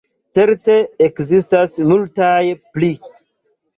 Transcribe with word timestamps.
Certe 0.37 0.77
ekzistas 1.09 1.77
multaj 1.91 2.43
pli. 2.77 2.91